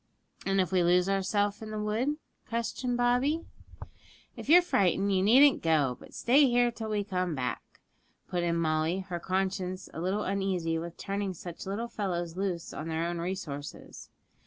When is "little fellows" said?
11.67-12.35